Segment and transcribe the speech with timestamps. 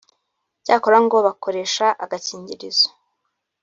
[0.65, 2.87] cyakora ngo bakoresha agakigirizo